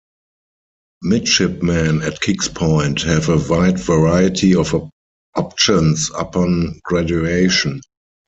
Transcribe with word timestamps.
Midshipmen 1.03 2.01
at 2.01 2.21
Kings 2.21 2.49
Point 2.49 3.03
have 3.03 3.29
a 3.29 3.37
wide 3.37 3.77
variety 3.79 4.55
of 4.55 4.73
options 5.35 6.09
upon 6.17 6.79
graduation. 6.83 7.81